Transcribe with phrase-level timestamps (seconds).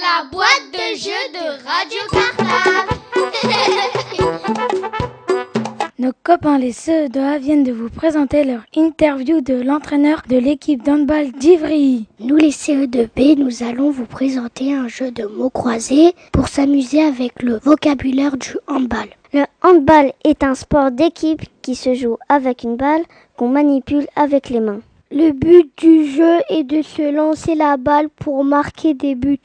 [0.00, 2.88] la boîte de jeux de Radio Cartable.
[5.98, 11.32] Nos copains les CE2A viennent de vous présenter leur interview de l'entraîneur de l'équipe d'handball
[11.32, 12.06] d'Ivry.
[12.18, 17.42] Nous les CE2B, nous allons vous présenter un jeu de mots croisés pour s'amuser avec
[17.42, 19.08] le vocabulaire du handball.
[19.34, 23.02] Le handball est un sport d'équipe qui se joue avec une balle
[23.36, 24.80] qu'on manipule avec les mains.
[25.10, 29.38] Le but du jeu est de se lancer la balle pour marquer des buts.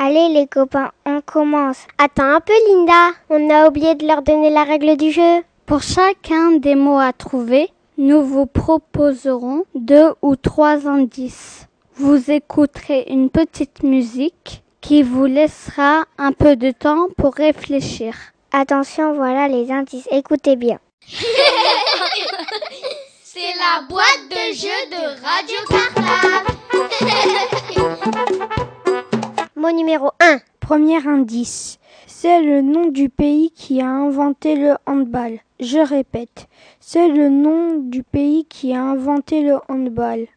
[0.00, 1.78] Allez les copains, on commence.
[1.98, 5.42] Attends un peu Linda, on a oublié de leur donner la règle du jeu.
[5.66, 11.66] Pour chacun des mots à trouver, nous vous proposerons deux ou trois indices.
[11.96, 18.14] Vous écouterez une petite musique qui vous laissera un peu de temps pour réfléchir.
[18.52, 20.78] Attention, voilà les indices, écoutez bien.
[23.24, 26.54] C'est la boîte de jeux de Radio Cartable.
[29.58, 30.38] Mot numéro 1.
[30.60, 31.80] Premier indice.
[32.06, 35.40] C'est le nom du pays qui a inventé le handball.
[35.58, 36.46] Je répète,
[36.78, 40.28] c'est le nom du pays qui a inventé le handball.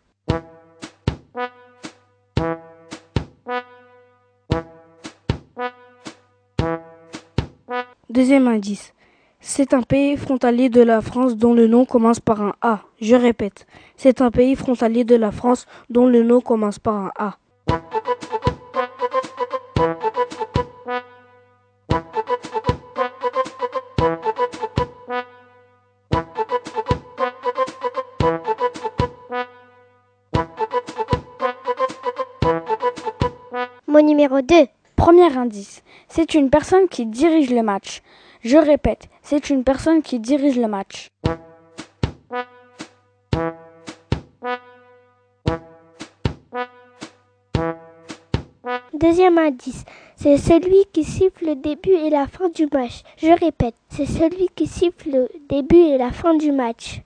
[8.10, 8.96] Deuxième indice.
[9.40, 12.80] C'est un pays frontalier de la France dont le nom commence par un A.
[13.00, 17.12] Je répète, c'est un pays frontalier de la France dont le nom commence par un
[17.20, 17.38] A.
[33.92, 34.68] Mot numéro 2.
[34.96, 35.84] Premier indice.
[36.08, 38.02] C'est une personne qui dirige le match.
[38.42, 41.10] Je répète, c'est une personne qui dirige le match.
[48.94, 49.84] Deuxième indice,
[50.16, 53.02] c'est celui qui siffle le début et la fin du match.
[53.18, 57.02] Je répète, c'est celui qui siffle le début et la fin du match.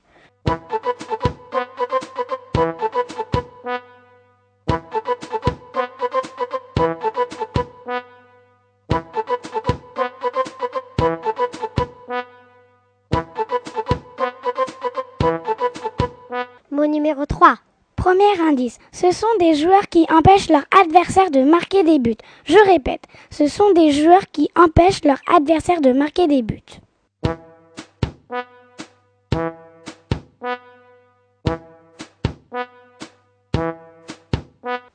[18.15, 22.15] Premier indice, ce sont des joueurs qui empêchent leur adversaire de marquer des buts.
[22.45, 26.61] Je répète, ce sont des joueurs qui empêchent leur adversaire de marquer des buts.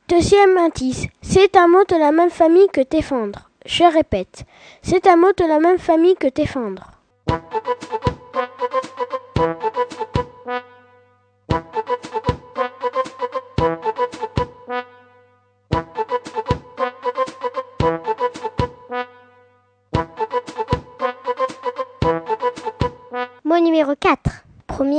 [0.09, 3.51] Deuxième indice, c'est un mot de la même famille que défendre.
[3.67, 4.45] Je répète,
[4.81, 6.93] c'est un mot de la même famille que défendre.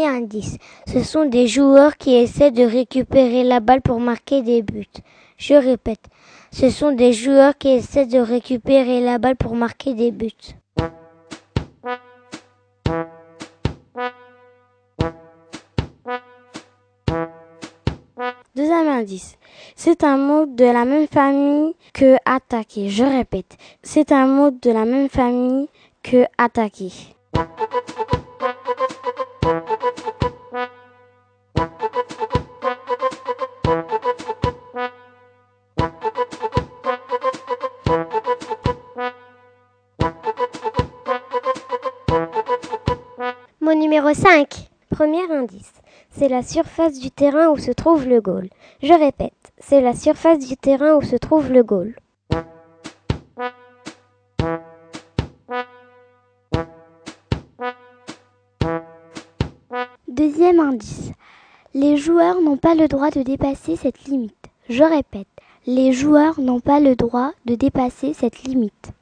[0.06, 0.58] Indice.
[0.88, 4.86] Ce sont des joueurs qui essaient de récupérer la balle pour marquer des buts.
[5.38, 6.04] Je répète.
[6.52, 10.32] Ce sont des joueurs qui essaient de récupérer la balle pour marquer des buts.
[18.54, 19.38] Deuxième indice,
[19.76, 22.90] c'est un mot de la même famille que attaquer.
[22.90, 25.70] Je répète, c'est un mot de la même famille
[26.04, 26.92] que attaquer.
[43.92, 44.48] Numéro 5.
[44.90, 45.74] Premier indice.
[46.12, 48.48] C'est la surface du terrain où se trouve le goal.
[48.82, 51.94] Je répète, c'est la surface du terrain où se trouve le goal.
[60.08, 61.12] Deuxième indice,
[61.74, 64.48] les joueurs n'ont pas le droit de dépasser cette limite.
[64.70, 65.28] Je répète,
[65.68, 68.94] les joueurs n'ont pas le droit de dépasser cette limite.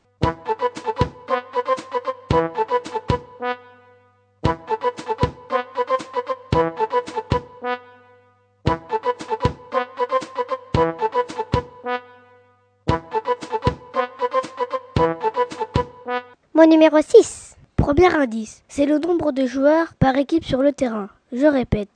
[16.80, 17.58] Numéro 6.
[17.76, 21.10] Premier indice, c'est le nombre de joueurs par équipe sur le terrain.
[21.34, 21.90] Je répète,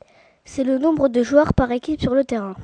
[0.43, 2.55] c'est le nombre de joueurs par équipe sur le terrain.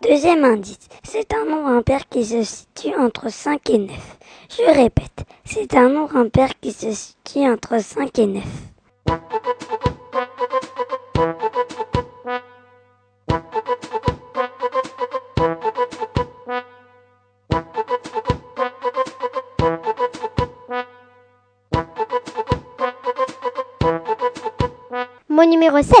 [0.00, 3.90] Deuxième indice, c'est un nombre impair qui se situe entre 5 et 9.
[4.48, 8.44] Je répète, c'est un nombre impair qui se situe entre 5 et 9.
[25.46, 25.96] Numéro 7.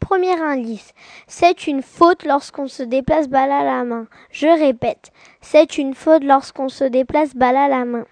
[0.00, 0.92] Premier indice.
[1.26, 4.06] C'est une faute lorsqu'on se déplace balle à la main.
[4.32, 5.12] Je répète.
[5.40, 8.04] C'est une faute lorsqu'on se déplace balle à la main.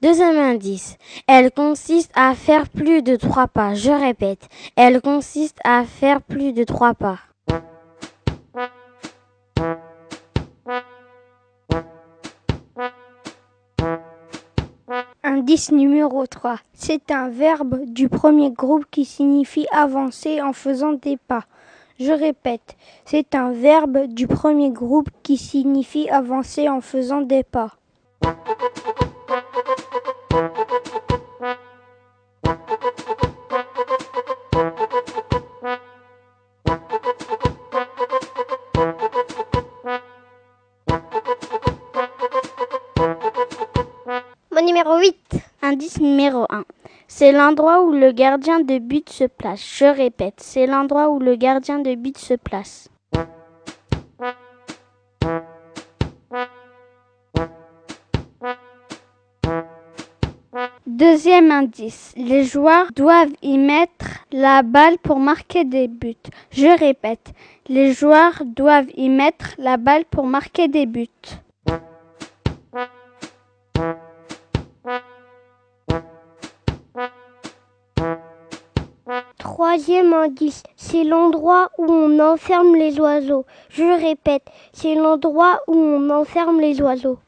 [0.00, 0.96] Deuxième indice.
[1.26, 3.74] Elle consiste à faire plus de trois pas.
[3.74, 4.48] Je répète.
[4.76, 7.18] Elle consiste à faire plus de trois pas.
[15.42, 16.58] Indice numéro 3.
[16.72, 21.46] C'est un verbe du premier groupe qui signifie avancer en faisant des pas.
[21.98, 27.74] Je répète, c'est un verbe du premier groupe qui signifie avancer en faisant des pas.
[45.82, 46.62] Indice numéro 1.
[47.08, 49.60] C'est l'endroit où le gardien de but se place.
[49.78, 52.88] Je répète, c'est l'endroit où le gardien de but se place.
[60.86, 62.14] Deuxième indice.
[62.16, 66.14] Les joueurs doivent y mettre la balle pour marquer des buts.
[66.52, 67.32] Je répète,
[67.68, 71.08] les joueurs doivent y mettre la balle pour marquer des buts.
[79.64, 83.46] Troisième indice, c'est l'endroit où on enferme les oiseaux.
[83.68, 84.42] Je répète,
[84.72, 87.20] c'est l'endroit où on enferme les oiseaux.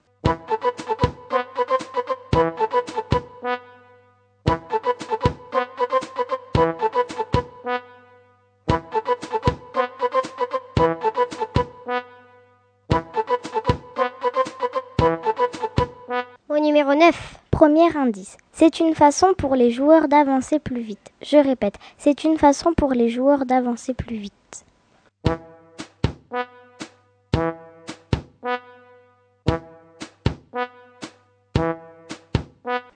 [16.48, 17.43] Mon numéro 9.
[17.64, 18.36] Premier indice.
[18.52, 21.12] C'est une façon pour les joueurs d'avancer plus vite.
[21.22, 24.66] Je répète, c'est une façon pour les joueurs d'avancer plus vite.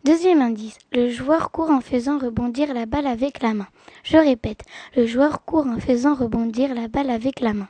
[0.04, 0.76] Deuxième indice.
[0.92, 3.68] Le joueur court en faisant rebondir la balle avec la main.
[4.04, 4.60] Je répète,
[4.94, 7.68] le joueur court en faisant rebondir la balle avec la main.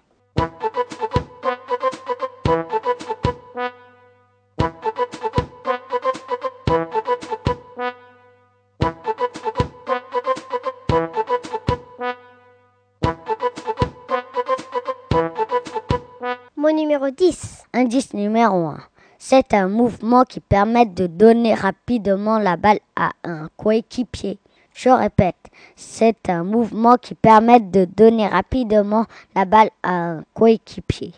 [17.78, 18.78] Indice numéro 1.
[19.19, 24.40] C'est un mouvement qui permet de donner rapidement la balle à un coéquipier.
[24.75, 25.36] Je répète,
[25.76, 31.12] c'est un mouvement qui permet de donner rapidement la balle à un coéquipier.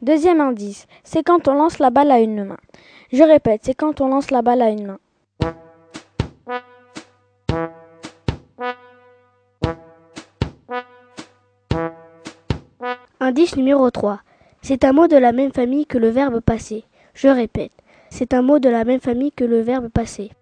[0.00, 0.86] Deuxième indice.
[1.02, 2.58] C'est quand on lance la balle à une main.
[3.12, 4.98] Je répète, c'est quand on lance la balle à une main.
[13.32, 14.20] Indice numéro 3.
[14.60, 16.84] C'est un mot de la même famille que le verbe passer.
[17.14, 17.72] Je répète,
[18.10, 20.32] c'est un mot de la même famille que le verbe passer.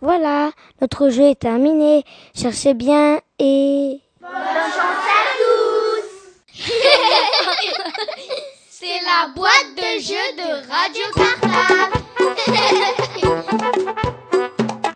[0.00, 2.04] Voilà, notre jeu est terminé.
[2.34, 4.00] Cherchez bien et...
[9.14, 12.00] la boîte de jeu de Radio Cartable.